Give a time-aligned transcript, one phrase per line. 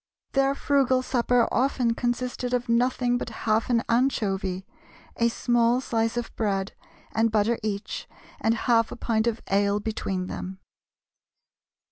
[0.31, 4.65] Their frugal supper often consisted of nothing but half an anchovy,
[5.17, 6.73] a small slice of bread
[7.11, 8.09] and butter each,
[8.39, 10.57] and half a pint of ale between them.